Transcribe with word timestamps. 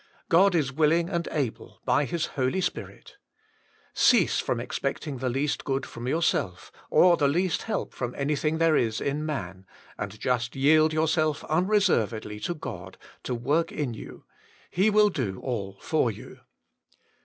God 0.29 0.55
is 0.55 0.73
willing 0.73 1.09
and 1.11 1.27
able 1.31 1.79
by 1.85 2.05
His 2.05 2.25
Holy 2.33 2.59
Spirit 2.59 3.17
Cease 3.93 4.39
from 4.39 4.59
expecting 4.59 5.19
the 5.19 5.29
least 5.29 5.63
good 5.63 5.85
from 5.85 6.07
yourself, 6.07 6.71
or 6.89 7.17
the 7.17 7.27
least 7.27 7.61
help 7.61 7.93
from 7.93 8.15
anything 8.15 8.57
there 8.57 8.75
is 8.75 8.99
in 8.99 9.23
man, 9.23 9.67
and 9.99 10.19
just 10.19 10.55
yield 10.55 10.91
your 10.91 11.03
PREFACE 11.03 11.11
IS 11.11 11.13
self 11.13 11.43
unreservedly 11.43 12.39
to 12.39 12.55
God 12.55 12.97
to 13.21 13.35
work 13.35 13.71
in 13.71 13.93
you1 13.93 14.23
H» 14.75 14.91
will 14.91 15.09
do 15.09 15.39
all 15.39 15.77
for 15.81 16.09
you. 16.09 16.39